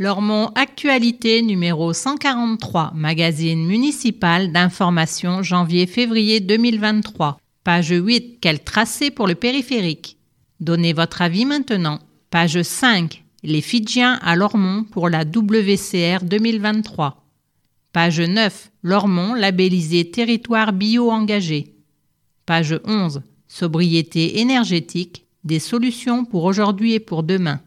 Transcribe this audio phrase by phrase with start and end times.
[0.00, 7.40] Lormont Actualité numéro 143, magazine municipal d'information janvier-février 2023.
[7.64, 10.16] Page 8, quel tracé pour le périphérique?
[10.60, 11.98] Donnez votre avis maintenant.
[12.30, 17.26] Page 5, les Fidjiens à Lormont pour la WCR 2023.
[17.92, 21.74] Page 9, Lormont labellisé territoire bio-engagé.
[22.46, 27.60] Page 11, sobriété énergétique, des solutions pour aujourd'hui et pour demain.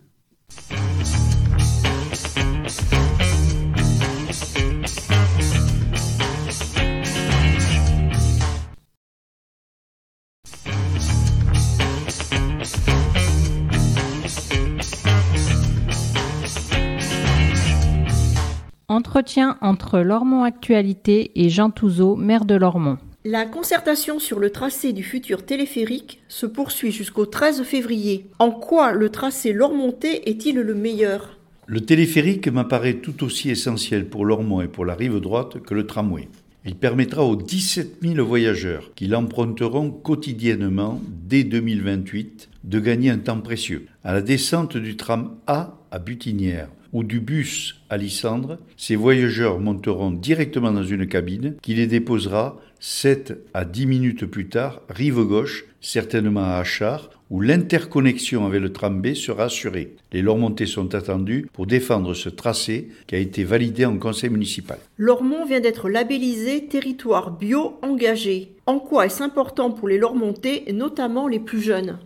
[18.91, 22.97] Entretien entre Lormont Actualité et Jean Touzeau, maire de Lormont.
[23.23, 28.25] La concertation sur le tracé du futur téléphérique se poursuit jusqu'au 13 février.
[28.37, 31.39] En quoi le tracé Lormontais est-il le meilleur?
[31.67, 35.87] Le téléphérique m'apparaît tout aussi essentiel pour Lormont et pour la rive droite que le
[35.87, 36.27] tramway.
[36.65, 43.41] Il permettra aux 17 000 voyageurs qui l'emprunteront quotidiennement dès 2028 de gagner un temps
[43.41, 43.87] précieux.
[44.03, 49.59] À la descente du tram A à Butinière ou du bus à Lissandre, ces voyageurs
[49.59, 55.23] monteront directement dans une cabine qui les déposera 7 à 10 minutes plus tard, rive
[55.23, 59.95] gauche, certainement à Achard, où l'interconnexion avec le tram B sera assurée.
[60.11, 64.79] Les Lormontais sont attendus pour défendre ce tracé qui a été validé en conseil municipal.
[64.97, 68.55] Lormont vient d'être labellisé territoire bio engagé.
[68.65, 71.99] En quoi est-ce important pour les Lormontais, notamment les plus jeunes?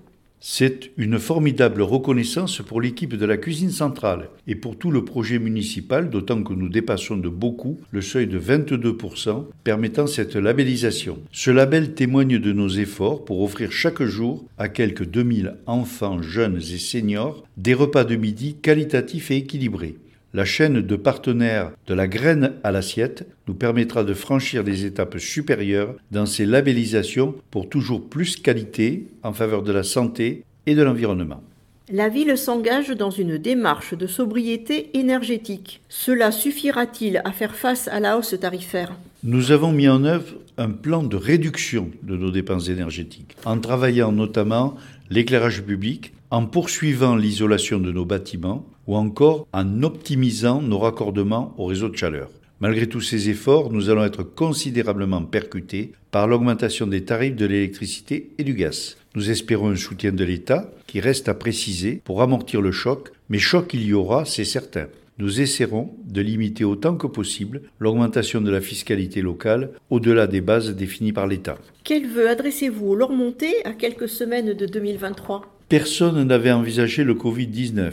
[0.47, 5.39] C'est une formidable reconnaissance pour l'équipe de la cuisine centrale et pour tout le projet
[5.39, 11.17] municipal, d'autant que nous dépassons de beaucoup le seuil de 22% permettant cette labellisation.
[11.31, 16.57] Ce label témoigne de nos efforts pour offrir chaque jour à quelques 2000 enfants, jeunes
[16.57, 19.95] et seniors des repas de midi qualitatifs et équilibrés.
[20.35, 25.18] La chaîne de partenaires de la graine à l'assiette nous permettra de franchir des étapes
[25.18, 30.84] supérieures dans ces labellisations pour toujours plus qualité en faveur de la santé et de
[30.84, 31.41] l'environnement.
[31.90, 35.79] La ville s'engage dans une démarche de sobriété énergétique.
[35.88, 38.91] Cela suffira-t-il à faire face à la hausse tarifaire?
[39.24, 44.12] Nous avons mis en œuvre un plan de réduction de nos dépenses énergétiques, en travaillant
[44.12, 44.75] notamment
[45.09, 51.66] l'éclairage public, en poursuivant l'isolation de nos bâtiments ou encore en optimisant nos raccordements au
[51.66, 52.29] réseau de chaleur.
[52.62, 58.31] Malgré tous ces efforts, nous allons être considérablement percutés par l'augmentation des tarifs de l'électricité
[58.38, 58.95] et du gaz.
[59.16, 63.40] Nous espérons un soutien de l'État qui reste à préciser pour amortir le choc, mais
[63.40, 64.88] choc il y aura, c'est certain.
[65.18, 70.75] Nous essaierons de limiter autant que possible l'augmentation de la fiscalité locale au-delà des bases
[70.75, 71.57] définies par l'État.
[71.85, 77.91] Quel vœu adressez-vous au Lormontais à quelques semaines de 2023 Personne n'avait envisagé le Covid-19,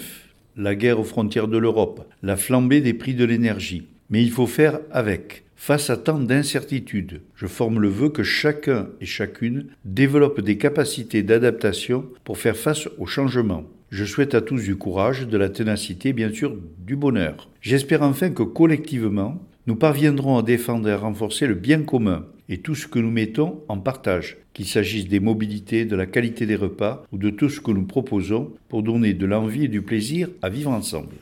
[0.56, 3.88] la guerre aux frontières de l'Europe, la flambée des prix de l'énergie.
[4.10, 5.44] Mais il faut faire avec.
[5.56, 11.22] Face à tant d'incertitudes, je forme le vœu que chacun et chacune développe des capacités
[11.22, 13.64] d'adaptation pour faire face aux changements.
[13.90, 17.48] Je souhaite à tous du courage, de la ténacité, bien sûr du bonheur.
[17.60, 22.58] J'espère enfin que collectivement, nous parviendrons à défendre et à renforcer le bien commun et
[22.58, 26.54] tout ce que nous mettons en partage, qu'il s'agisse des mobilités, de la qualité des
[26.54, 30.28] repas ou de tout ce que nous proposons pour donner de l'envie et du plaisir
[30.42, 31.14] à vivre ensemble.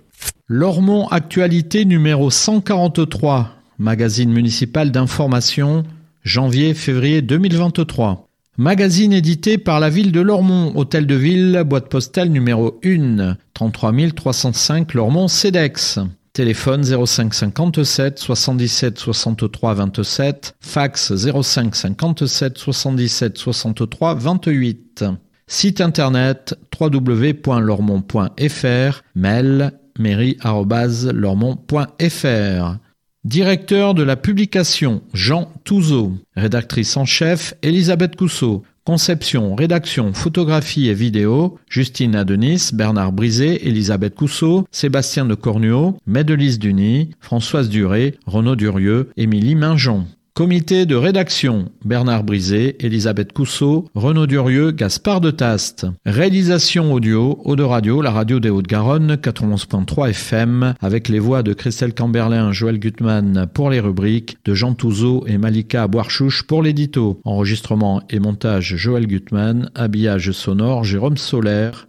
[0.48, 5.84] Lormont Actualité numéro 143, magazine municipal d'information,
[6.24, 8.26] janvier-février 2023.
[8.58, 13.92] Magazine édité par la ville de Lormont, hôtel de ville, boîte postale numéro 1, 33
[14.16, 16.00] 305 Lormont CEDEX.
[16.40, 25.04] Téléphone 05 57 77 63 27, fax 05 57 77 63 28.
[25.46, 32.78] Site internet www.lormont.fr, mail mairie.lormont.fr.
[33.24, 40.94] Directeur de la publication Jean Touzeau, rédactrice en chef Elisabeth Cousseau, Conception, rédaction, photographie et
[40.94, 48.56] vidéo, Justine Adenis, Bernard Brisé, Elisabeth Cousseau, Sébastien de Cornuau, Médelise Duny, Françoise Duré, Renaud
[48.56, 50.06] Durieux, Émilie Minjon.
[50.40, 55.86] Comité de rédaction Bernard Brisé, Elisabeth Cousseau, Renaud Durieux, Gaspard de Taste.
[56.06, 61.52] Réalisation audio, Eau de Radio, la radio des Hauts-de-Garonne, 91.3 FM, avec les voix de
[61.52, 67.20] Christelle Camberlin, Joël Gutmann pour les rubriques, de Jean Touzeau et Malika Boirchouche pour l'édito.
[67.24, 71.86] Enregistrement et montage Joël Gutmann, habillage sonore Jérôme Solaire.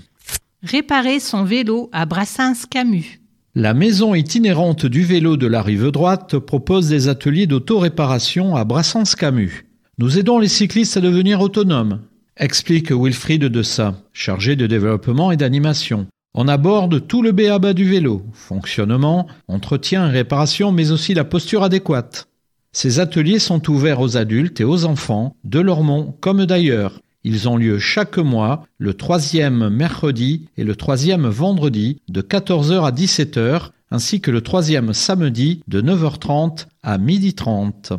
[0.62, 3.20] réparer son vélo à Brassens-Camus.
[3.54, 9.66] La maison itinérante du vélo de la rive droite propose des ateliers d'auto-réparation à Brassens-Camus.
[9.98, 12.00] Nous aidons les cyclistes à devenir autonomes,
[12.38, 16.06] explique Wilfried Dessa, chargé de développement et d'animation.
[16.34, 21.62] On aborde tout le béaba du vélo, fonctionnement, entretien et réparation, mais aussi la posture
[21.62, 22.28] adéquate.
[22.72, 27.56] Ces ateliers sont ouverts aux adultes et aux enfants, de Lormont comme d'ailleurs, ils ont
[27.56, 34.20] lieu chaque mois, le troisième mercredi et le troisième vendredi de 14h à 17h, ainsi
[34.20, 37.98] que le troisième samedi de 9h30 à 12h30.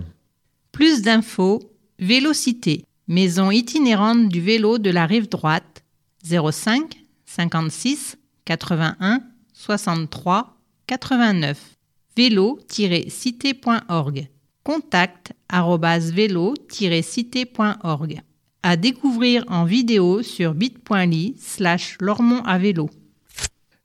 [0.72, 5.84] Plus d'infos, Vélocité, maison itinérante du vélo de la rive droite,
[6.24, 9.22] 05 56 81
[9.54, 10.58] 63
[10.88, 11.58] 89.
[12.16, 14.30] vélo-cité.org.
[14.64, 18.22] Contact vélo-cité.org
[18.64, 22.90] à découvrir en vidéo sur bit.ly slash lormont à vélo.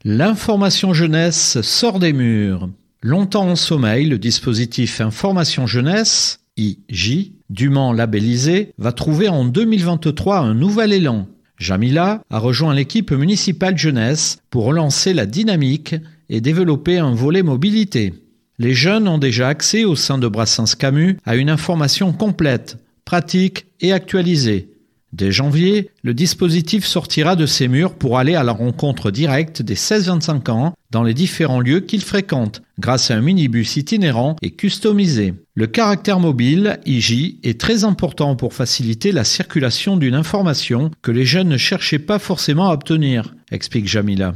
[0.05, 2.71] L'information jeunesse sort des murs.
[3.03, 10.55] Longtemps en sommeil, le dispositif Information Jeunesse, IJ, dûment labellisé, va trouver en 2023 un
[10.55, 11.29] nouvel élan.
[11.61, 15.95] Jamila a rejoint l'équipe municipale jeunesse pour relancer la dynamique
[16.31, 18.15] et développer un volet mobilité.
[18.59, 23.67] Les jeunes ont déjà accès au sein de Brassens Camus à une information complète, pratique
[23.81, 24.71] et actualisée.
[25.12, 29.75] Dès janvier, le dispositif sortira de ses murs pour aller à la rencontre directe des
[29.75, 35.34] 16-25 ans dans les différents lieux qu'ils fréquentent, grâce à un minibus itinérant et customisé.
[35.54, 41.25] Le caractère mobile, IJ, est très important pour faciliter la circulation d'une information que les
[41.25, 44.34] jeunes ne cherchaient pas forcément à obtenir, explique Jamila.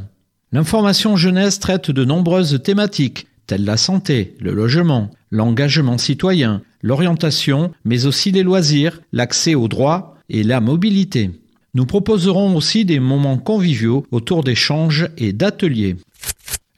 [0.52, 8.06] L'information jeunesse traite de nombreuses thématiques, telles la santé, le logement, l'engagement citoyen, l'orientation, mais
[8.06, 11.30] aussi les loisirs, l'accès aux droits et la mobilité.
[11.74, 15.96] Nous proposerons aussi des moments conviviaux autour d'échanges et d'ateliers.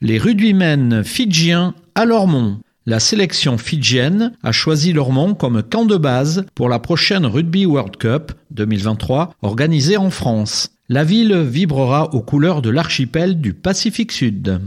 [0.02, 2.58] Les rugbymen fidjiens à Lormont.
[2.84, 7.96] La sélection fidjienne a choisi Lormont comme camp de base pour la prochaine Rugby World
[7.96, 10.68] Cup 2023 organisée en France.
[10.90, 14.60] La ville vibrera aux couleurs de l'archipel du Pacifique Sud.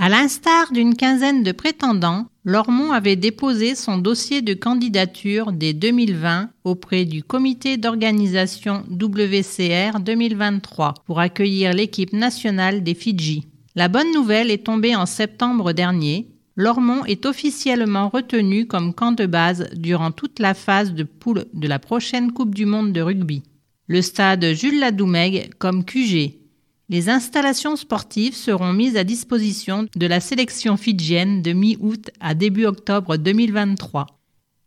[0.00, 6.48] À l'instar d'une quinzaine de prétendants, Lormont avait déposé son dossier de candidature dès 2020
[6.64, 13.46] auprès du comité d'organisation WCR 2023 pour accueillir l'équipe nationale des Fidji.
[13.78, 16.26] La bonne nouvelle est tombée en septembre dernier.
[16.56, 21.68] Lormont est officiellement retenu comme camp de base durant toute la phase de poule de
[21.68, 23.44] la prochaine Coupe du Monde de rugby.
[23.86, 26.40] Le stade Jules Ladoumègue comme QG,
[26.88, 32.66] les installations sportives seront mises à disposition de la sélection fidjienne de mi-août à début
[32.66, 34.06] octobre 2023.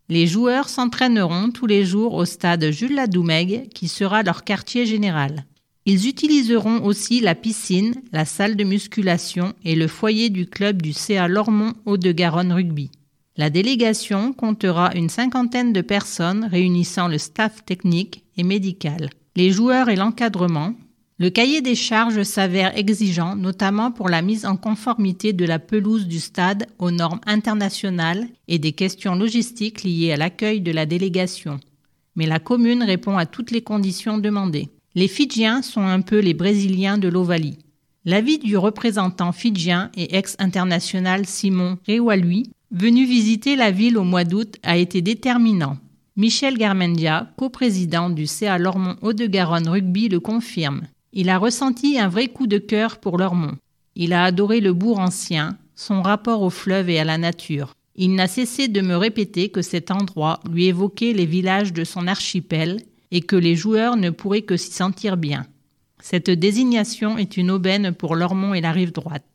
[0.08, 5.44] Les joueurs s'entraîneront tous les jours au stade Jules Ladoumègue, qui sera leur quartier général.
[5.86, 10.94] Ils utiliseront aussi la piscine, la salle de musculation et le foyer du club du
[10.94, 12.92] CA Lormont Haut-de-Garonne Rugby.
[13.36, 19.10] La délégation comptera une cinquantaine de personnes réunissant le staff technique et médical.
[19.36, 20.76] Les joueurs et l'encadrement
[21.22, 26.08] le cahier des charges s'avère exigeant, notamment pour la mise en conformité de la pelouse
[26.08, 31.60] du stade aux normes internationales et des questions logistiques liées à l'accueil de la délégation.
[32.16, 34.70] mais la commune répond à toutes les conditions demandées.
[34.94, 37.60] Les Fidjiens sont un peu les Brésiliens de l'Ovalie.
[38.04, 44.58] L'avis du représentant fidjien et ex-international Simon Rewalui, venu visiter la ville au mois d'août,
[44.64, 45.78] a été déterminant.
[46.18, 50.82] Michel Garmendia, coprésident du CA Lormont Haut-de-Garonne Rugby, le confirme.
[51.14, 53.56] Il a ressenti un vrai coup de cœur pour Lormont.
[53.96, 57.76] Il a adoré le bourg ancien, son rapport au fleuve et à la nature.
[57.96, 62.08] Il n'a cessé de me répéter que cet endroit lui évoquait les villages de son
[62.08, 65.46] archipel et que les joueurs ne pourraient que s'y sentir bien.
[66.02, 69.26] Cette désignation est une aubaine pour Lormont et la rive droite.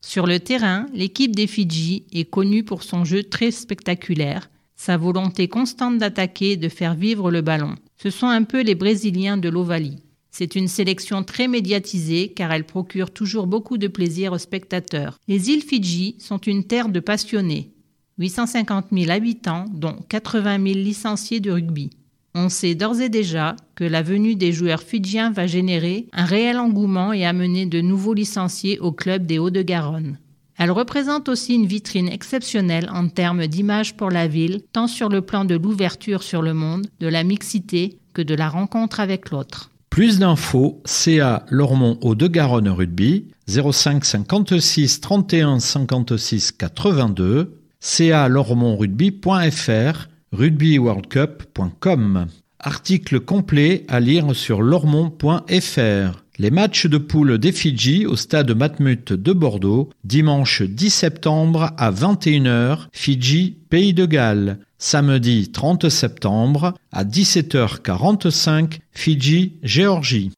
[0.00, 5.48] Sur le terrain, l'équipe des Fidji est connue pour son jeu très spectaculaire, sa volonté
[5.48, 7.76] constante d'attaquer et de faire vivre le ballon.
[7.96, 10.02] Ce sont un peu les Brésiliens de l'Ovalie.
[10.30, 15.18] C'est une sélection très médiatisée car elle procure toujours beaucoup de plaisir aux spectateurs.
[15.28, 17.70] Les îles Fidji sont une terre de passionnés.
[18.18, 21.90] 850 000 habitants, dont 80 000 licenciés de rugby.
[22.34, 26.58] On sait d'ores et déjà que la venue des joueurs fidjiens va générer un réel
[26.58, 30.18] engouement et amener de nouveaux licenciés au club des Hauts-de-Garonne.
[30.56, 35.20] Elle représente aussi une vitrine exceptionnelle en termes d'image pour la ville, tant sur le
[35.20, 39.70] plan de l'ouverture sur le monde, de la mixité, que de la rencontre avec l'autre.
[39.90, 50.08] Plus d'infos, CA Lormont au de Garonne Rugby, 05 56 31 56 82, ca lormontrugby.fr
[50.32, 52.26] rugbyworldcup.com.
[52.58, 56.22] Article complet à lire sur lormont.fr.
[56.38, 61.90] Les matchs de poule des Fidji au stade Matmut de Bordeaux, dimanche 10 septembre à
[61.92, 64.58] 21h, Fidji, Pays de Galles.
[64.78, 70.32] Samedi 30 septembre à 17h45, Fidji, Géorgie.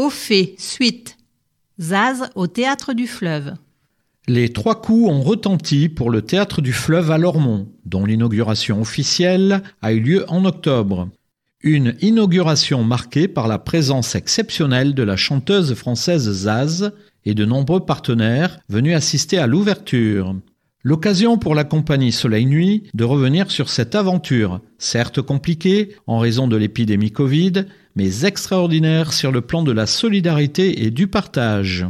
[0.00, 1.18] Au fait, suite.
[1.78, 3.52] Zaz au théâtre du fleuve.
[4.28, 9.62] Les trois coups ont retenti pour le théâtre du fleuve à Lormont, dont l'inauguration officielle
[9.82, 11.10] a eu lieu en octobre.
[11.60, 16.92] Une inauguration marquée par la présence exceptionnelle de la chanteuse française Zaz
[17.26, 20.34] et de nombreux partenaires venus assister à l'ouverture.
[20.82, 26.48] L'occasion pour la compagnie Soleil Nuit de revenir sur cette aventure, certes compliquée en raison
[26.48, 27.66] de l'épidémie Covid,
[28.00, 31.84] mais extraordinaire sur le plan de la solidarité et du partage.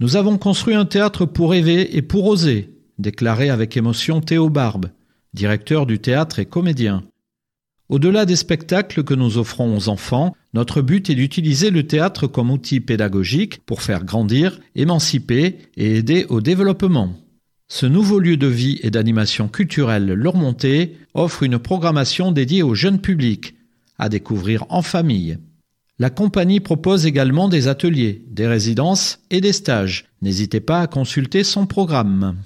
[0.00, 4.86] Nous avons construit un théâtre pour rêver et pour oser, déclarait avec émotion Théo Barbe,
[5.34, 7.04] directeur du théâtre et comédien.
[7.88, 12.50] Au-delà des spectacles que nous offrons aux enfants, notre but est d'utiliser le théâtre comme
[12.50, 17.14] outil pédagogique pour faire grandir, émanciper et aider au développement.
[17.68, 23.00] Ce nouveau lieu de vie et d'animation culturelle Lormonté offre une programmation dédiée au jeune
[23.00, 23.55] public,
[23.98, 25.38] à découvrir en famille.
[25.98, 30.06] La compagnie propose également des ateliers, des résidences et des stages.
[30.20, 32.36] N'hésitez pas à consulter son programme.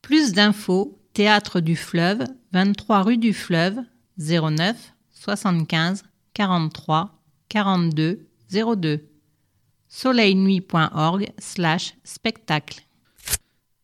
[0.00, 3.78] Plus d'infos, Théâtre du Fleuve, 23 rue du Fleuve,
[4.18, 4.76] 09
[5.12, 9.00] 75 43 42 02.
[9.88, 12.82] soleilnuit.org slash spectacle.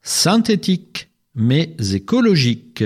[0.03, 2.85] Synthétique, mais écologique.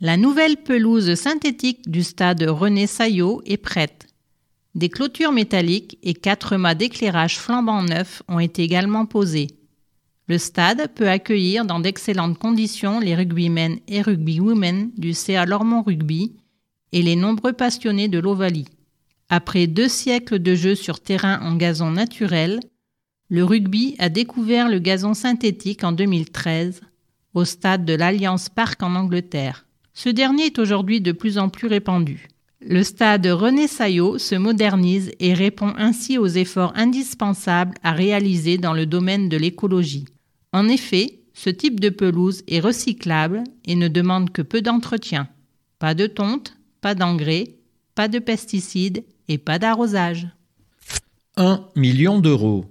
[0.00, 4.06] La nouvelle pelouse synthétique du stade René Saillot est prête.
[4.76, 9.48] Des clôtures métalliques et quatre mâts d'éclairage flambant neufs ont été également posés.
[10.28, 16.36] Le stade peut accueillir dans d'excellentes conditions les rugbymen et rugbywomen du CA Lormont Rugby
[16.92, 18.68] et les nombreux passionnés de l'Ovalie.
[19.28, 22.60] Après deux siècles de jeu sur terrain en gazon naturel,
[23.30, 26.82] le rugby a découvert le gazon synthétique en 2013
[27.34, 29.64] au stade de l'Alliance Park en Angleterre.
[30.00, 32.28] Ce dernier est aujourd'hui de plus en plus répandu.
[32.64, 38.74] Le stade René Saillot se modernise et répond ainsi aux efforts indispensables à réaliser dans
[38.74, 40.04] le domaine de l'écologie.
[40.52, 45.26] En effet, ce type de pelouse est recyclable et ne demande que peu d'entretien.
[45.80, 47.56] Pas de tonte, pas d'engrais,
[47.96, 50.28] pas de pesticides et pas d'arrosage.
[51.36, 52.66] 1 million d'euros.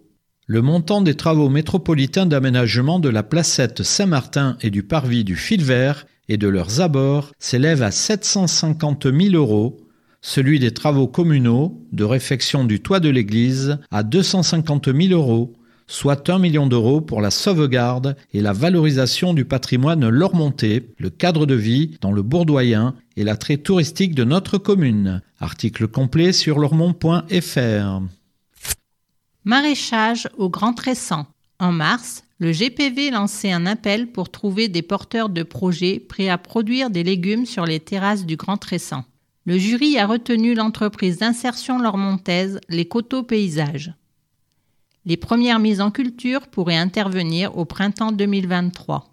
[0.46, 5.62] Le montant des travaux métropolitains d'aménagement de la placette Saint-Martin et du parvis du Fil
[5.62, 9.78] Vert et de leurs abords s'élève à 750 000 euros,
[10.22, 15.54] celui des travaux communaux de réfection du toit de l'église à 250 000 euros,
[15.88, 21.46] soit 1 million d'euros pour la sauvegarde et la valorisation du patrimoine lormontais, le cadre
[21.46, 25.22] de vie dans le bourdoyen et l'attrait touristique de notre commune.
[25.40, 28.02] Article complet sur lormont.fr.
[29.46, 31.26] Maraîchage au Grand Tressan.
[31.60, 36.38] En mars, le GPV lançait un appel pour trouver des porteurs de projets prêts à
[36.38, 39.06] produire des légumes sur les terrasses du Grand Tressan.
[39.46, 43.94] Le jury a retenu l'entreprise d'insertion lormontaise Les Coteaux Paysages.
[45.06, 49.10] Les premières mises en culture pourraient intervenir au printemps 2023.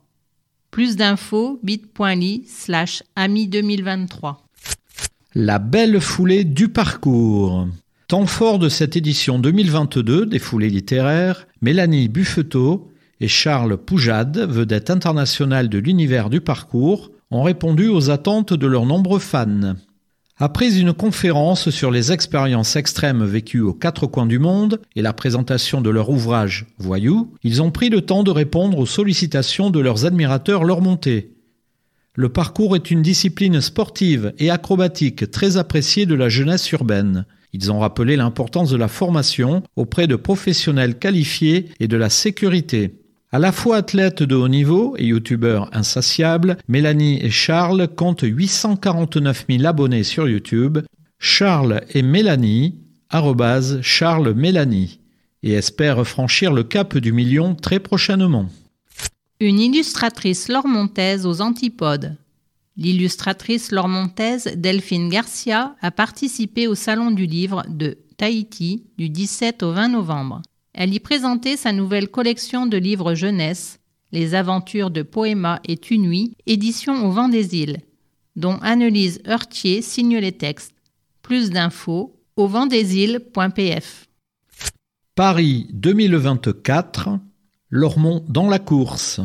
[0.70, 4.44] Plus d'infos bit.ly slash ami 2023.
[5.36, 7.68] La belle foulée du parcours.
[8.08, 12.90] Temps fort de cette édition 2022 des foulées littéraires, Mélanie Buffeteau
[13.20, 18.86] et Charles Poujade, vedette internationale de l'univers du parcours, ont répondu aux attentes de leurs
[18.86, 19.74] nombreux fans.
[20.36, 25.12] Après une conférence sur les expériences extrêmes vécues aux quatre coins du monde et la
[25.12, 29.78] présentation de leur ouvrage Voyou, ils ont pris le temps de répondre aux sollicitations de
[29.78, 31.34] leurs admirateurs leur montée.
[32.16, 37.26] Le parcours est une discipline sportive et acrobatique très appréciée de la jeunesse urbaine.
[37.52, 43.03] Ils ont rappelé l'importance de la formation auprès de professionnels qualifiés et de la sécurité.
[43.34, 49.46] À la fois athlètes de haut niveau et youtubeurs insatiables, Mélanie et Charles comptent 849
[49.50, 50.78] 000 abonnés sur YouTube.
[51.18, 52.78] Charles et Mélanie,
[53.10, 55.00] arrobase Charles Mélanie,
[55.42, 58.48] et espèrent franchir le cap du million très prochainement.
[59.40, 62.16] Une illustratrice lormontaise aux antipodes.
[62.76, 69.72] L'illustratrice lormontaise Delphine Garcia a participé au Salon du Livre de Tahiti du 17 au
[69.72, 70.40] 20 novembre.
[70.74, 73.78] Elle y présentait sa nouvelle collection de livres jeunesse,
[74.10, 77.78] Les aventures de Poéma et Tunuis, édition au vent des îles,
[78.36, 80.74] dont Annelise Heurtier signe les textes.
[81.22, 84.06] Plus d'infos au îles.pf.
[85.14, 87.20] Paris 2024
[87.70, 89.20] Lormont dans la course.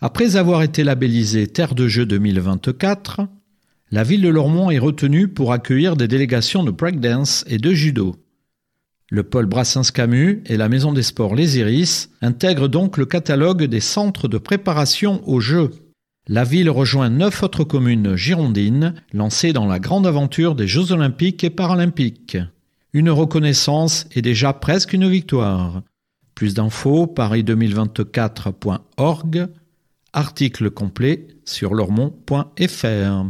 [0.00, 3.22] Après avoir été labellisée Terre de Jeux 2024,
[3.90, 8.16] la ville de Lormont est retenue pour accueillir des délégations de breakdance et de judo.
[9.08, 13.80] Le pôle Brassens-Camus et la maison des sports Les Iris intègrent donc le catalogue des
[13.80, 15.70] centres de préparation aux Jeux.
[16.26, 21.44] La ville rejoint neuf autres communes girondines lancées dans la grande aventure des Jeux olympiques
[21.44, 22.36] et paralympiques.
[22.92, 25.82] Une reconnaissance est déjà presque une victoire.
[26.34, 29.46] Plus d'infos, paris2024.org,
[30.12, 33.26] article complet sur lormont.fr.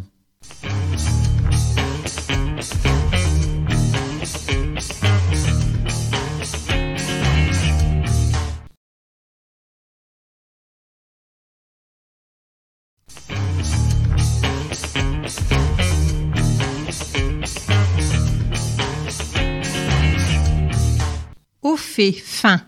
[21.76, 22.62] Au fait, fin.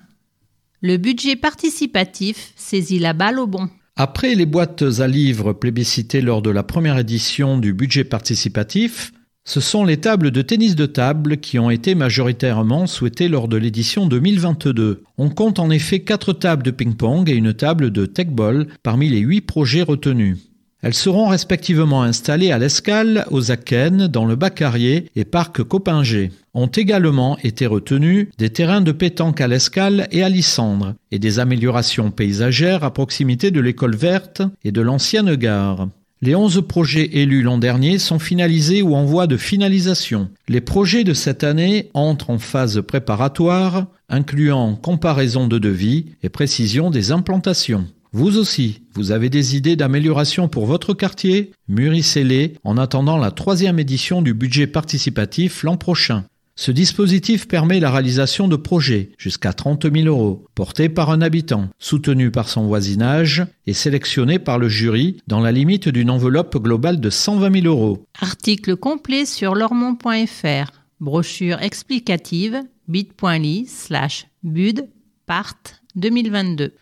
[0.82, 3.70] Le budget participatif saisit la balle au bon.
[3.96, 9.12] Après les boîtes à livres plébiscitées lors de la première édition du budget participatif,
[9.46, 13.56] ce sont les tables de tennis de table qui ont été majoritairement souhaitées lors de
[13.56, 15.04] l'édition 2022.
[15.16, 19.20] On compte en effet quatre tables de ping-pong et une table de tech-ball parmi les
[19.20, 20.36] huit projets retenus.
[20.80, 26.30] Elles seront respectivement installées à l'Escale, aux Aken, dans le Bas-Carrier et Parc Copinger.
[26.54, 31.40] Ont également été retenus des terrains de pétanque à l'Escale et à Lissandre et des
[31.40, 35.88] améliorations paysagères à proximité de l'école verte et de l'ancienne gare.
[36.20, 40.28] Les onze projets élus l'an dernier sont finalisés ou en voie de finalisation.
[40.48, 46.90] Les projets de cette année entrent en phase préparatoire, incluant comparaison de devis et précision
[46.90, 47.86] des implantations.
[48.12, 51.52] Vous aussi, vous avez des idées d'amélioration pour votre quartier?
[51.68, 56.24] Mûrissez-les en attendant la troisième édition du budget participatif l'an prochain.
[56.56, 61.68] Ce dispositif permet la réalisation de projets jusqu'à 30 000 euros, portés par un habitant,
[61.78, 67.00] soutenus par son voisinage et sélectionnés par le jury dans la limite d'une enveloppe globale
[67.00, 68.06] de 120 000 euros.
[68.20, 70.72] Article complet sur lormont.fr.
[70.98, 74.88] Brochure explicative bit.ly slash bud
[75.26, 75.54] part
[75.94, 76.72] 2022.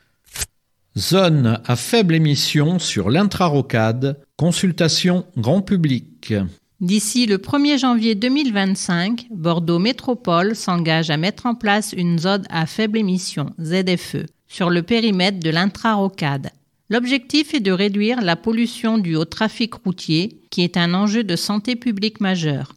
[0.98, 6.32] Zone à faible émission sur l'intrarocade, consultation grand public.
[6.80, 12.64] D'ici le 1er janvier 2025, Bordeaux Métropole s'engage à mettre en place une zone à
[12.64, 16.48] faible émission, ZFE, sur le périmètre de l'intrarocade.
[16.88, 21.36] L'objectif est de réduire la pollution due au trafic routier, qui est un enjeu de
[21.36, 22.72] santé publique majeur.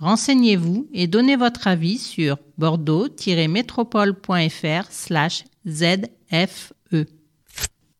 [0.00, 6.74] Renseignez-vous et donnez votre avis sur bordeaux-métropole.fr slash ZFE.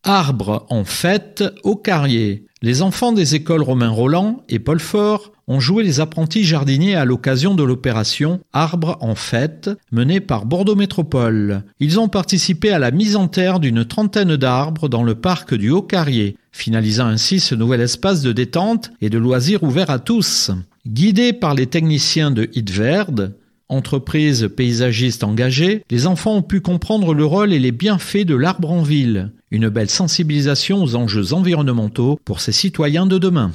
[0.06, 2.44] Arbre en fête au Carrier.
[2.60, 7.06] Les enfants des écoles Romain Roland et Paul Fort ont joué les apprentis jardiniers à
[7.06, 11.62] l'occasion de l'opération Arbre en fête menée par Bordeaux Métropole.
[11.80, 15.70] Ils ont participé à la mise en terre d'une trentaine d'arbres dans le parc du
[15.70, 20.50] Haut-Carrier, finalisant ainsi ce nouvel espace de détente et de loisirs ouvert à tous.
[20.86, 23.32] Guidés par les techniciens de Hitverd,
[23.68, 28.70] Entreprises paysagistes engagées, les enfants ont pu comprendre le rôle et les bienfaits de l'arbre
[28.70, 29.32] en ville.
[29.50, 33.52] Une belle sensibilisation aux enjeux environnementaux pour ces citoyens de demain.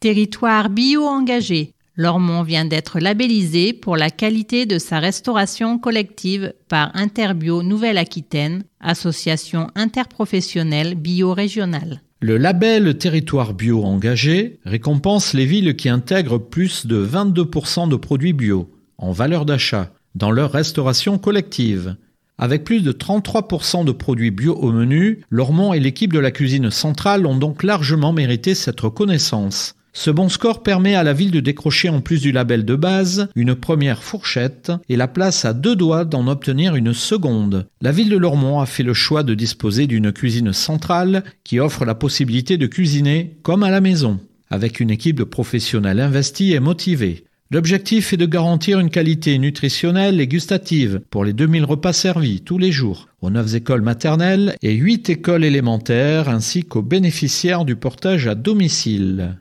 [0.00, 1.72] Territoire bio engagé.
[1.96, 9.68] Lormont vient d'être labellisé pour la qualité de sa restauration collective par Interbio Nouvelle-Aquitaine, association
[9.74, 12.02] interprofessionnelle bio-régionale.
[12.20, 18.34] Le label Territoire bio engagé récompense les villes qui intègrent plus de 22% de produits
[18.34, 21.96] bio en valeur d'achat dans leur restauration collective.
[22.38, 26.70] Avec plus de 33% de produits bio au menu, Lormont et l'équipe de la cuisine
[26.70, 29.74] centrale ont donc largement mérité cette reconnaissance.
[29.94, 33.28] Ce bon score permet à la ville de décrocher en plus du label de base
[33.34, 37.66] une première fourchette et la place à deux doigts d'en obtenir une seconde.
[37.80, 41.86] La ville de Lormont a fait le choix de disposer d'une cuisine centrale qui offre
[41.86, 46.60] la possibilité de cuisiner comme à la maison, avec une équipe de professionnels investis et
[46.60, 47.24] motivés.
[47.52, 52.58] L'objectif est de garantir une qualité nutritionnelle et gustative pour les 2000 repas servis tous
[52.58, 58.26] les jours aux 9 écoles maternelles et 8 écoles élémentaires ainsi qu'aux bénéficiaires du portage
[58.26, 59.38] à domicile.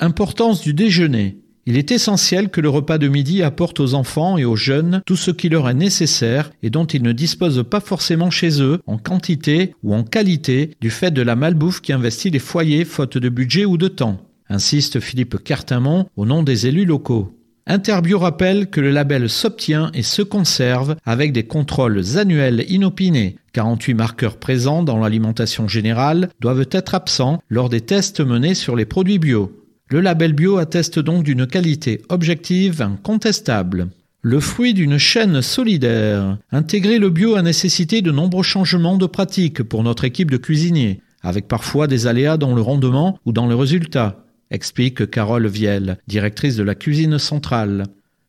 [0.00, 1.38] Importance du déjeuner.
[1.66, 5.14] Il est essentiel que le repas de midi apporte aux enfants et aux jeunes tout
[5.14, 8.98] ce qui leur est nécessaire et dont ils ne disposent pas forcément chez eux, en
[8.98, 13.28] quantité ou en qualité, du fait de la malbouffe qui investit les foyers faute de
[13.28, 17.32] budget ou de temps, insiste Philippe Cartimont au nom des élus locaux.
[17.66, 23.36] Interbio rappelle que le label s'obtient et se conserve avec des contrôles annuels inopinés.
[23.52, 28.86] 48 marqueurs présents dans l'alimentation générale doivent être absents lors des tests menés sur les
[28.86, 29.52] produits bio.
[29.88, 33.88] Le label bio atteste donc d'une qualité objective incontestable.
[34.22, 36.38] Le fruit d'une chaîne solidaire.
[36.52, 41.00] Intégrer le bio a nécessité de nombreux changements de pratiques pour notre équipe de cuisiniers,
[41.22, 46.56] avec parfois des aléas dans le rendement ou dans le résultat, explique Carole Viel, directrice
[46.56, 47.84] de la cuisine centrale.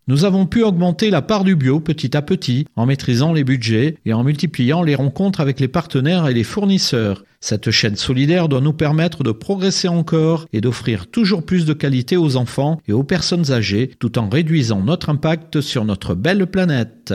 [0.07, 3.97] Nous avons pu augmenter la part du bio petit à petit en maîtrisant les budgets
[4.05, 7.23] et en multipliant les rencontres avec les partenaires et les fournisseurs.
[7.39, 12.17] Cette chaîne solidaire doit nous permettre de progresser encore et d'offrir toujours plus de qualité
[12.17, 17.13] aux enfants et aux personnes âgées tout en réduisant notre impact sur notre belle planète.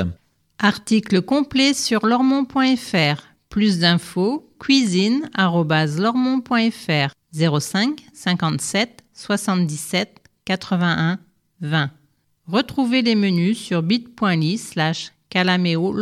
[0.59, 3.23] Article complet sur lormont.fr.
[3.51, 11.19] Plus d'infos cuisine@lormont.fr 05 57 77 81
[11.61, 11.91] 20.
[12.47, 15.93] Retrouvez les menus sur bit.ly slash calameo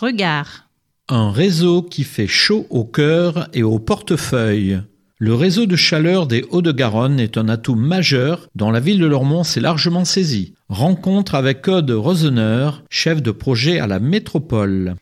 [0.00, 0.70] Regard.
[1.10, 4.80] Un réseau qui fait chaud au cœur et au portefeuille.
[5.18, 9.44] Le réseau de chaleur des Hauts-de-Garonne est un atout majeur dont la ville de Lormont
[9.44, 10.54] s'est largement saisie.
[10.70, 14.94] Rencontre avec Code Rosener, chef de projet à la métropole.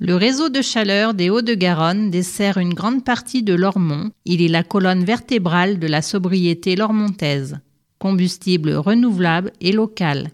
[0.00, 4.10] Le réseau de chaleur des Hauts-de-Garonne dessert une grande partie de Lormont.
[4.26, 7.58] Il est la colonne vertébrale de la sobriété lormontaise.
[7.98, 10.28] Combustible renouvelable et local.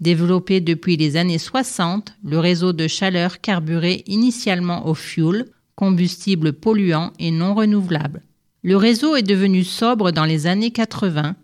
[0.00, 7.12] Développé depuis les années 60, le réseau de chaleur carburait initialement au fioul, combustible polluant
[7.18, 8.22] et non renouvelable.
[8.62, 11.34] Le réseau est devenu sobre dans les années 80.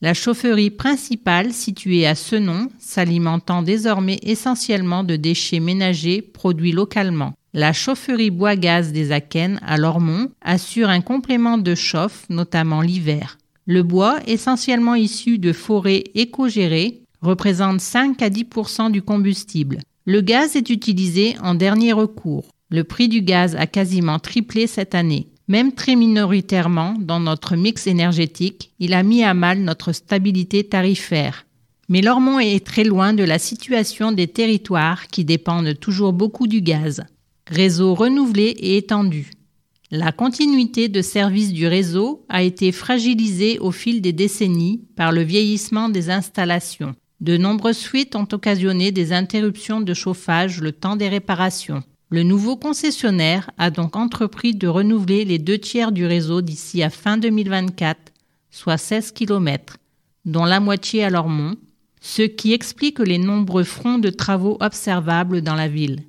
[0.00, 7.34] La chaufferie principale, située à Senon, s'alimentant désormais essentiellement de déchets ménagers produits localement.
[7.54, 13.38] La chaufferie bois-gaz des Akennes à Lormont assure un complément de chauffe, notamment l'hiver.
[13.66, 19.78] Le bois, essentiellement issu de forêts éco-gérées, représente 5 à 10% du combustible.
[20.04, 22.48] Le gaz est utilisé en dernier recours.
[22.70, 25.28] Le prix du gaz a quasiment triplé cette année.
[25.48, 31.46] Même très minoritairement dans notre mix énergétique, il a mis à mal notre stabilité tarifaire.
[31.88, 36.62] Mais Lormont est très loin de la situation des territoires qui dépendent toujours beaucoup du
[36.62, 37.02] gaz.
[37.46, 39.30] Réseau renouvelé et étendu.
[39.90, 45.20] La continuité de service du réseau a été fragilisée au fil des décennies par le
[45.20, 46.94] vieillissement des installations.
[47.22, 51.84] De nombreuses fuites ont occasionné des interruptions de chauffage le temps des réparations.
[52.08, 56.90] Le nouveau concessionnaire a donc entrepris de renouveler les deux tiers du réseau d'ici à
[56.90, 57.96] fin 2024,
[58.50, 59.76] soit 16 km,
[60.24, 61.54] dont la moitié à Lormont,
[62.00, 66.00] ce qui explique les nombreux fronts de travaux observables dans la ville.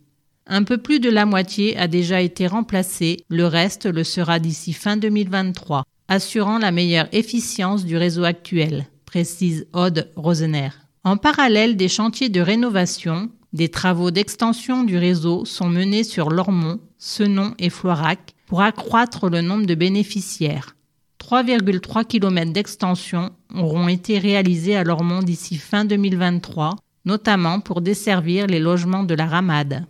[0.47, 4.73] Un peu plus de la moitié a déjà été remplacé, le reste le sera d'ici
[4.73, 10.69] fin 2023, assurant la meilleure efficience du réseau actuel, précise Aude Rosener.
[11.05, 16.79] En parallèle des chantiers de rénovation, des travaux d'extension du réseau sont menés sur Lormont,
[16.97, 20.77] Senon et Floirac, pour accroître le nombre de bénéficiaires.
[21.19, 28.59] 3,3 km d'extension auront été réalisés à Lormont d'ici fin 2023, notamment pour desservir les
[28.59, 29.85] logements de la Ramade.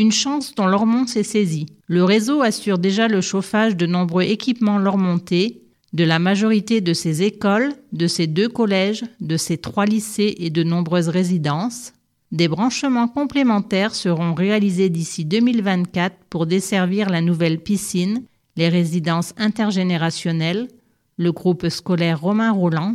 [0.00, 1.66] Une chance dont Lormont s'est saisi.
[1.86, 5.60] Le réseau assure déjà le chauffage de nombreux équipements Lormontais,
[5.92, 10.50] de la majorité de ses écoles, de ses deux collèges, de ses trois lycées et
[10.50, 11.92] de nombreuses résidences.
[12.30, 18.22] Des branchements complémentaires seront réalisés d'ici 2024 pour desservir la nouvelle piscine,
[18.56, 20.68] les résidences intergénérationnelles,
[21.16, 22.94] le groupe scolaire Romain Roland,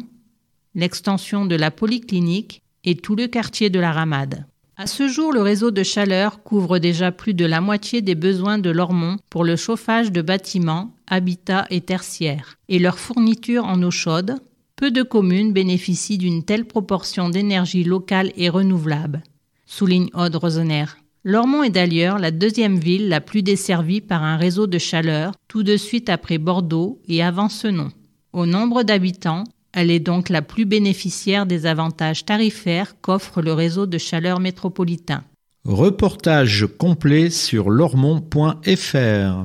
[0.73, 4.45] l'extension de la polyclinique et tout le quartier de la Ramade.
[4.77, 8.57] À ce jour, le réseau de chaleur couvre déjà plus de la moitié des besoins
[8.57, 13.91] de Lormont pour le chauffage de bâtiments, habitats et tertiaires, et leur fourniture en eau
[13.91, 14.35] chaude,
[14.75, 19.23] peu de communes bénéficient d'une telle proportion d'énergie locale et renouvelable,
[19.65, 20.85] souligne Aude Rosener.
[21.23, 25.63] Lormont est d'ailleurs la deuxième ville la plus desservie par un réseau de chaleur, tout
[25.63, 27.91] de suite après Bordeaux et avant ce nom.
[28.33, 33.85] Au nombre d'habitants, elle est donc la plus bénéficiaire des avantages tarifaires qu'offre le réseau
[33.85, 35.23] de chaleur métropolitain.
[35.65, 39.43] Reportage complet sur lormont.fr.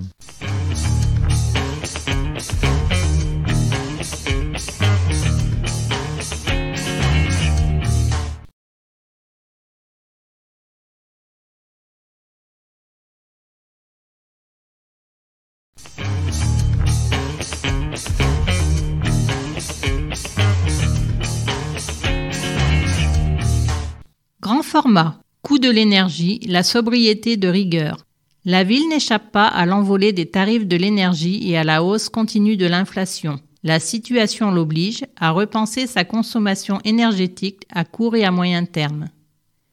[24.70, 28.06] format, coût de l'énergie, la sobriété de rigueur.
[28.44, 32.56] La ville n'échappe pas à l'envolée des tarifs de l'énergie et à la hausse continue
[32.56, 33.40] de l'inflation.
[33.64, 39.08] La situation l'oblige à repenser sa consommation énergétique à court et à moyen terme.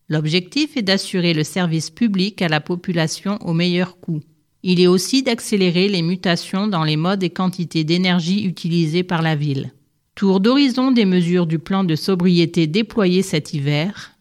[0.09, 4.21] L'objectif est d'assurer le service public à la population au meilleur coût.
[4.63, 9.35] Il est aussi d'accélérer les mutations dans les modes et quantités d'énergie utilisées par la
[9.35, 9.73] ville.
[10.15, 14.16] Tour d'horizon des mesures du plan de sobriété déployé cet hiver,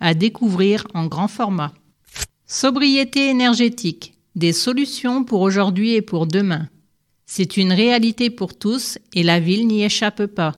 [0.00, 1.72] à découvrir en grand format.
[2.46, 6.68] Sobriété énergétique, des solutions pour aujourd'hui et pour demain.
[7.26, 10.52] C'est une réalité pour tous et la ville n'y échappe pas.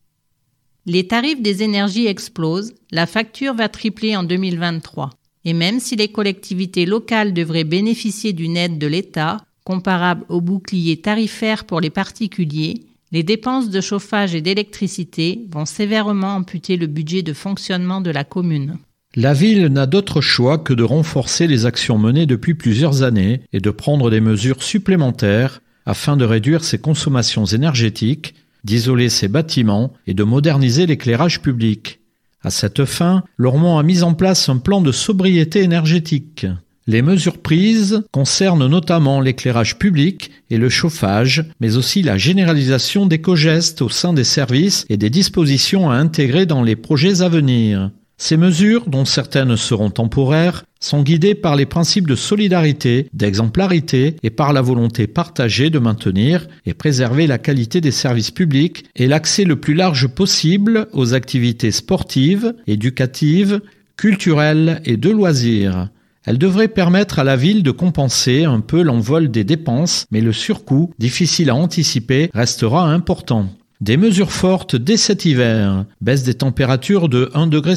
[0.87, 5.11] Les tarifs des énergies explosent, la facture va tripler en 2023.
[5.45, 10.97] Et même si les collectivités locales devraient bénéficier d'une aide de l'État, comparable au bouclier
[11.01, 17.23] tarifaire pour les particuliers, les dépenses de chauffage et d'électricité vont sévèrement amputer le budget
[17.23, 18.79] de fonctionnement de la commune.
[19.15, 23.61] La ville n'a d'autre choix que de renforcer les actions menées depuis plusieurs années et
[23.61, 30.15] de prendre des mesures supplémentaires afin de réduire ses consommations énergétiques, d'isoler ses bâtiments et
[30.15, 32.01] de moderniser l'éclairage public.
[32.43, 36.47] À cette fin, Lormont a mis en place un plan de sobriété énergétique.
[36.87, 43.83] Les mesures prises concernent notamment l'éclairage public et le chauffage, mais aussi la généralisation d'éco-gestes
[43.83, 47.91] au sein des services et des dispositions à intégrer dans les projets à venir.
[48.25, 54.31] Ces mesures, dont certaines seront temporaires, sont guidées par les principes de solidarité, d'exemplarité et
[54.31, 59.43] par la volonté partagée de maintenir et préserver la qualité des services publics et l'accès
[59.43, 63.61] le plus large possible aux activités sportives, éducatives,
[63.97, 65.89] culturelles et de loisirs.
[66.25, 70.33] Elles devraient permettre à la ville de compenser un peu l'envol des dépenses, mais le
[70.33, 73.49] surcoût, difficile à anticiper, restera important.
[73.83, 75.87] Des mesures fortes dès cet hiver.
[76.01, 77.75] Baisse des températures de 1 degré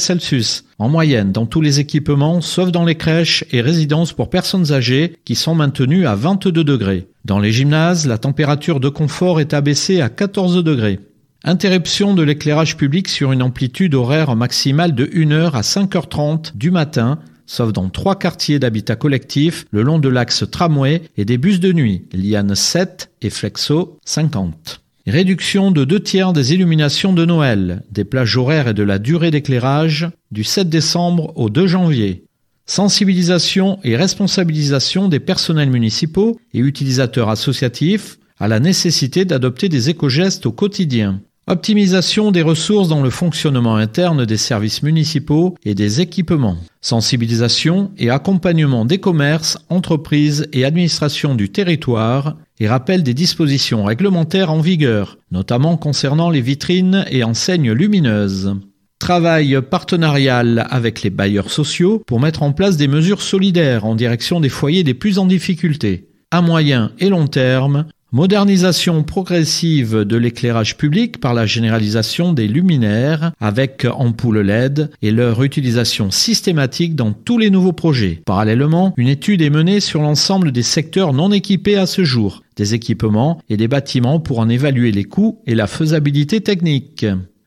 [0.78, 5.16] en moyenne dans tous les équipements sauf dans les crèches et résidences pour personnes âgées
[5.26, 7.08] qui sont maintenues à 22 degrés.
[7.26, 11.00] Dans les gymnases, la température de confort est abaissée à 14 degrés.
[11.44, 17.18] Interruption de l'éclairage public sur une amplitude horaire maximale de 1h à 5h30 du matin
[17.48, 21.74] sauf dans trois quartiers d'habitat collectif le long de l'axe tramway et des bus de
[21.74, 24.85] nuit, Liane 7 et Flexo 50.
[25.08, 29.30] Réduction de deux tiers des illuminations de Noël, des plages horaires et de la durée
[29.30, 32.24] d'éclairage du 7 décembre au 2 janvier.
[32.66, 40.48] Sensibilisation et responsabilisation des personnels municipaux et utilisateurs associatifs à la nécessité d'adopter des éco-gestes
[40.48, 41.22] au quotidien.
[41.48, 46.58] Optimisation des ressources dans le fonctionnement interne des services municipaux et des équipements.
[46.82, 54.52] Sensibilisation et accompagnement des commerces, entreprises et administrations du territoire et rappel des dispositions réglementaires
[54.52, 58.56] en vigueur, notamment concernant les vitrines et enseignes lumineuses.
[58.98, 64.40] Travail partenarial avec les bailleurs sociaux pour mettre en place des mesures solidaires en direction
[64.40, 66.10] des foyers les plus en difficulté.
[66.32, 73.34] À moyen et long terme, Modernisation progressive de l'éclairage public par la généralisation des luminaires
[73.42, 78.22] avec ampoules LED et leur utilisation systématique dans tous les nouveaux projets.
[78.26, 82.74] Parallèlement, une étude est menée sur l'ensemble des secteurs non équipés à ce jour, des
[82.74, 87.06] équipements et des bâtiments pour en évaluer les coûts et la faisabilité technique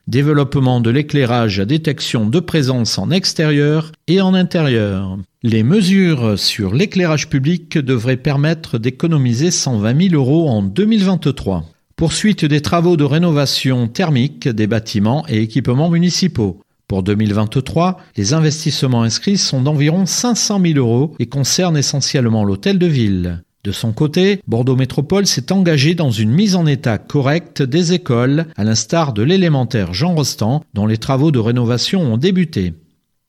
[0.09, 5.17] développement de l'éclairage à détection de présence en extérieur et en intérieur.
[5.43, 11.63] Les mesures sur l'éclairage public devraient permettre d'économiser 120 000 euros en 2023.
[11.95, 16.59] Poursuite des travaux de rénovation thermique des bâtiments et équipements municipaux.
[16.87, 22.87] Pour 2023, les investissements inscrits sont d'environ 500 000 euros et concernent essentiellement l'hôtel de
[22.87, 23.43] ville.
[23.65, 28.45] De son côté, Bordeaux Métropole s'est engagé dans une mise en état correcte des écoles,
[28.55, 32.73] à l'instar de l'élémentaire Jean Rostand, dont les travaux de rénovation ont débuté.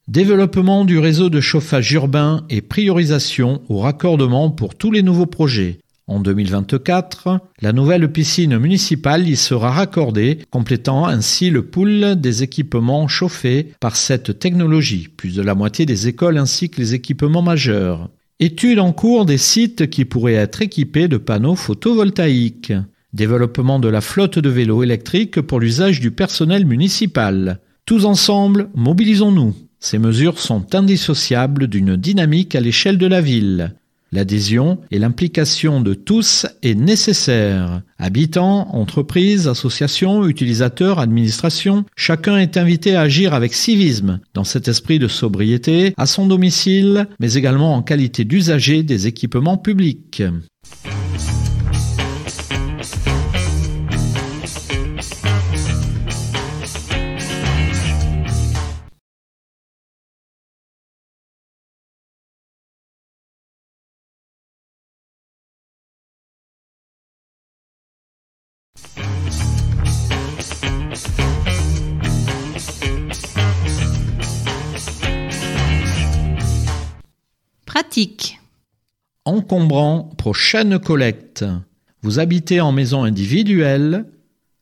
[0.07, 5.79] Développement du réseau de chauffage urbain et priorisation au raccordement pour tous les nouveaux projets.
[6.07, 13.07] En 2024, la nouvelle piscine municipale y sera raccordée, complétant ainsi le pool des équipements
[13.07, 18.11] chauffés par cette technologie, plus de la moitié des écoles ainsi que les équipements majeurs.
[18.43, 22.73] Étude en cours des sites qui pourraient être équipés de panneaux photovoltaïques.
[23.13, 27.61] Développement de la flotte de vélos électriques pour l'usage du personnel municipal.
[27.85, 29.55] Tous ensemble, mobilisons-nous.
[29.79, 33.75] Ces mesures sont indissociables d'une dynamique à l'échelle de la ville.
[34.13, 37.83] L'adhésion et l'implication de tous est nécessaire.
[37.99, 44.99] Habitants, entreprises, associations, utilisateurs, administrations, chacun est invité à agir avec civisme, dans cet esprit
[44.99, 50.23] de sobriété, à son domicile, mais également en qualité d'usager des équipements publics.
[79.25, 81.45] Encombrant prochaine collecte.
[82.03, 84.07] Vous habitez en maison individuelle.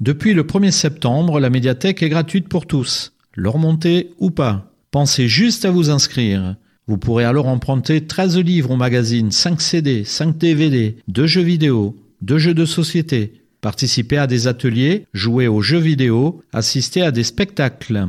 [0.00, 3.12] Depuis le 1er septembre, la médiathèque est gratuite pour tous.
[3.40, 4.72] Leur montée ou pas.
[4.90, 6.56] Pensez juste à vous inscrire.
[6.88, 11.94] Vous pourrez alors emprunter 13 livres au magazine, 5 CD, 5 DVD, 2 jeux vidéo,
[12.22, 17.22] 2 jeux de société, participer à des ateliers, jouer aux jeux vidéo, assister à des
[17.22, 18.08] spectacles.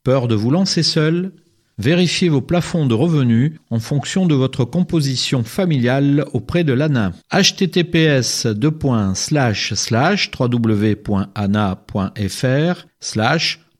[0.03, 1.31] Peur de vous lancer seul?
[1.79, 7.13] Vérifiez vos plafonds de revenus en fonction de votre composition familiale auprès de l'ANA.
[7.33, 8.49] https
[10.41, 12.87] www.ana.fr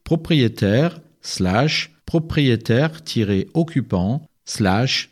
[0.03, 5.09] propriétaire slash propriétaire-occupant slash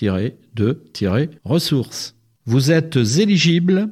[0.00, 2.14] les-conditions-de-ressources.
[2.46, 3.90] Vous êtes éligible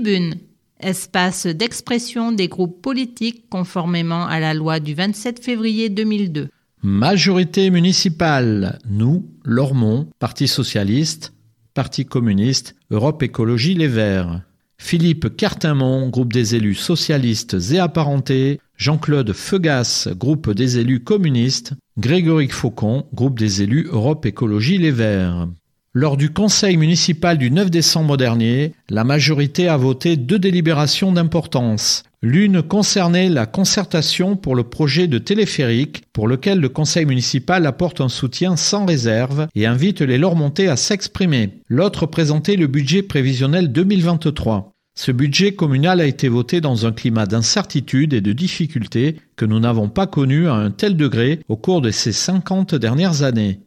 [0.00, 0.36] Tribune,
[0.80, 6.48] espace d'expression des groupes politiques conformément à la loi du 27 février 2002.
[6.82, 11.34] Majorité municipale, nous, Lormont, Parti socialiste,
[11.74, 14.40] Parti communiste, Europe Écologie Les Verts.
[14.78, 22.48] Philippe Cartimont, groupe des élus socialistes et apparentés, Jean-Claude Feugas, groupe des élus communistes, Grégory
[22.48, 25.48] Faucon, groupe des élus Europe Écologie Les Verts.
[25.92, 32.04] Lors du conseil municipal du 9 décembre dernier, la majorité a voté deux délibérations d'importance.
[32.22, 38.00] L'une concernait la concertation pour le projet de téléphérique, pour lequel le conseil municipal apporte
[38.00, 41.60] un soutien sans réserve et invite les Lormontais à s'exprimer.
[41.66, 44.70] L'autre présentait le budget prévisionnel 2023.
[44.96, 49.58] Ce budget communal a été voté dans un climat d'incertitude et de difficulté que nous
[49.58, 53.58] n'avons pas connu à un tel degré au cours de ces 50 dernières années.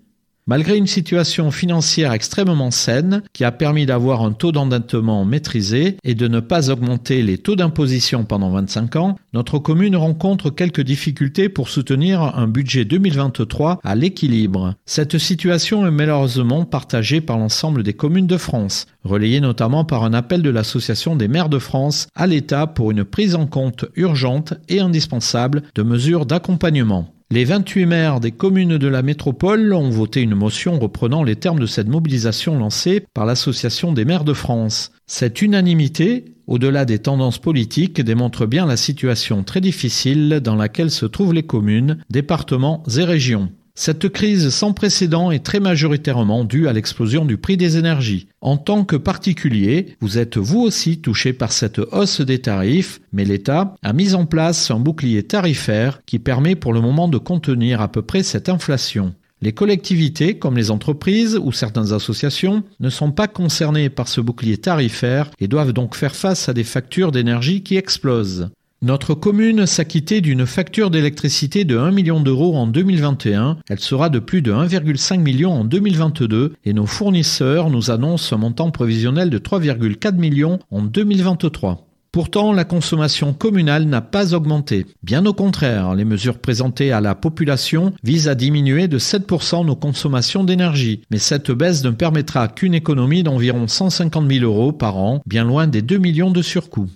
[0.45, 6.15] Malgré une situation financière extrêmement saine qui a permis d'avoir un taux d'endettement maîtrisé et
[6.15, 11.47] de ne pas augmenter les taux d'imposition pendant 25 ans, notre commune rencontre quelques difficultés
[11.47, 14.75] pour soutenir un budget 2023 à l'équilibre.
[14.85, 20.13] Cette situation est malheureusement partagée par l'ensemble des communes de France, relayée notamment par un
[20.13, 24.55] appel de l'Association des maires de France à l'État pour une prise en compte urgente
[24.67, 27.13] et indispensable de mesures d'accompagnement.
[27.33, 31.57] Les 28 maires des communes de la métropole ont voté une motion reprenant les termes
[31.57, 34.91] de cette mobilisation lancée par l'Association des maires de France.
[35.07, 41.07] Cette unanimité, au-delà des tendances politiques, démontre bien la situation très difficile dans laquelle se
[41.07, 43.49] trouvent les communes, départements et régions.
[43.75, 48.27] Cette crise sans précédent est très majoritairement due à l'explosion du prix des énergies.
[48.39, 53.25] En tant que particulier, vous êtes vous aussi touché par cette hausse des tarifs, mais
[53.25, 57.81] l'État a mis en place un bouclier tarifaire qui permet pour le moment de contenir
[57.81, 59.15] à peu près cette inflation.
[59.41, 64.57] Les collectivités, comme les entreprises ou certaines associations, ne sont pas concernées par ce bouclier
[64.57, 68.51] tarifaire et doivent donc faire face à des factures d'énergie qui explosent.
[68.83, 73.59] Notre commune s'acquittait d'une facture d'électricité de 1 million d'euros en 2021.
[73.69, 78.39] Elle sera de plus de 1,5 million en 2022 et nos fournisseurs nous annoncent un
[78.39, 81.87] montant prévisionnel de 3,4 millions en 2023.
[82.11, 84.85] Pourtant, la consommation communale n'a pas augmenté.
[85.01, 89.77] Bien au contraire, les mesures présentées à la population visent à diminuer de 7% nos
[89.77, 91.03] consommations d'énergie.
[91.09, 95.67] Mais cette baisse ne permettra qu'une économie d'environ 150 000 euros par an, bien loin
[95.67, 96.89] des 2 millions de surcoûts.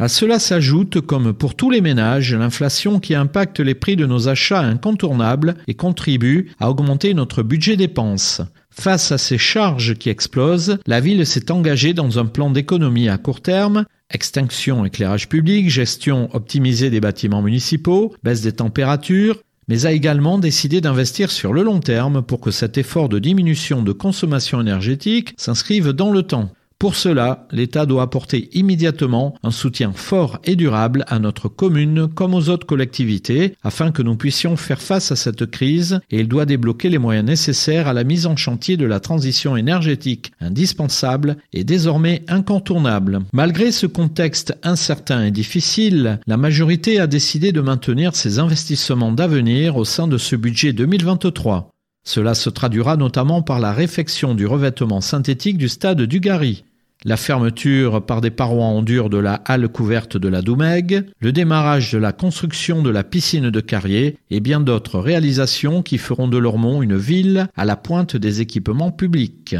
[0.00, 4.28] À cela s'ajoute, comme pour tous les ménages, l'inflation qui impacte les prix de nos
[4.30, 8.40] achats incontournables et contribue à augmenter notre budget dépenses.
[8.70, 13.18] Face à ces charges qui explosent, la ville s'est engagée dans un plan d'économie à
[13.18, 19.36] court terme, extinction éclairage public, gestion optimisée des bâtiments municipaux, baisse des températures,
[19.68, 23.82] mais a également décidé d'investir sur le long terme pour que cet effort de diminution
[23.82, 26.50] de consommation énergétique s'inscrive dans le temps.
[26.80, 32.32] Pour cela, l'État doit apporter immédiatement un soutien fort et durable à notre commune comme
[32.32, 36.46] aux autres collectivités afin que nous puissions faire face à cette crise et il doit
[36.46, 41.64] débloquer les moyens nécessaires à la mise en chantier de la transition énergétique indispensable et
[41.64, 43.20] désormais incontournable.
[43.34, 49.76] Malgré ce contexte incertain et difficile, la majorité a décidé de maintenir ses investissements d'avenir
[49.76, 51.68] au sein de ce budget 2023.
[52.06, 56.64] Cela se traduira notamment par la réfection du revêtement synthétique du stade du Gary,
[57.04, 61.32] la fermeture par des parois en dur de la halle couverte de la Doumègue, le
[61.32, 66.28] démarrage de la construction de la piscine de Carrier et bien d'autres réalisations qui feront
[66.28, 69.54] de Lormont une ville à la pointe des équipements publics.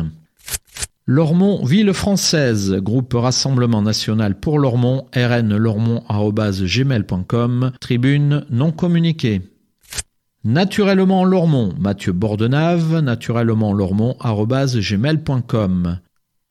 [1.06, 9.42] Lormont, ville française, groupe Rassemblement national pour Lormont, rn lormont.gmail.com, tribune non communiquée.
[10.44, 15.98] Naturellement Lormont, Mathieu Bordenave, naturellement lormont.gmail.com.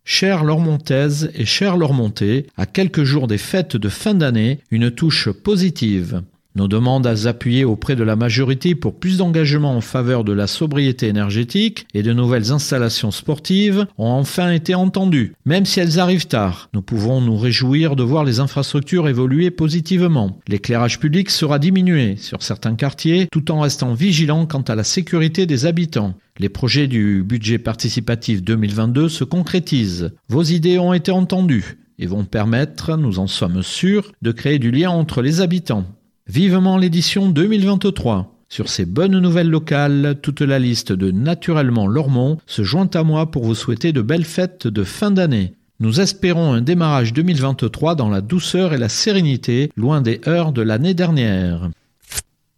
[0.04, 5.30] Chère Lormontaise et chère Lormontais, à quelques jours des fêtes de fin d'année, une touche
[5.30, 6.24] positive.
[6.56, 10.48] Nos demandes à appuyer auprès de la majorité pour plus d'engagement en faveur de la
[10.48, 15.36] sobriété énergétique et de nouvelles installations sportives ont enfin été entendues.
[15.46, 20.40] Même si elles arrivent tard, nous pouvons nous réjouir de voir les infrastructures évoluer positivement.
[20.48, 25.46] L'éclairage public sera diminué sur certains quartiers tout en restant vigilant quant à la sécurité
[25.46, 26.16] des habitants.
[26.40, 30.12] Les projets du budget participatif 2022 se concrétisent.
[30.30, 34.72] Vos idées ont été entendues et vont permettre, nous en sommes sûrs, de créer du
[34.72, 35.86] lien entre les habitants.
[36.30, 38.32] Vivement l'édition 2023.
[38.50, 43.32] Sur ces bonnes nouvelles locales, toute la liste de Naturellement Lormont se joint à moi
[43.32, 45.56] pour vous souhaiter de belles fêtes de fin d'année.
[45.80, 50.62] Nous espérons un démarrage 2023 dans la douceur et la sérénité, loin des heures de
[50.62, 51.72] l'année dernière.